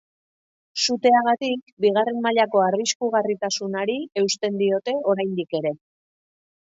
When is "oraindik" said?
5.15-5.59